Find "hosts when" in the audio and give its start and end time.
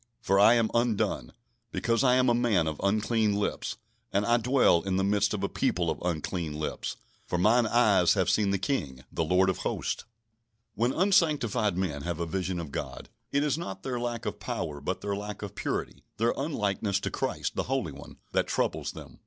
9.59-10.91